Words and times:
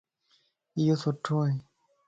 ايو 0.77 0.95
سُتوائي 1.03 1.55